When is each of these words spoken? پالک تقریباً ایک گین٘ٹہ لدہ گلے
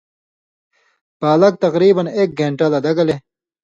پالک 1.19 1.53
تقریباً 1.65 2.03
ایک 2.17 2.29
گین٘ٹہ 2.37 2.65
لدہ 2.71 2.91
گلے 2.97 3.15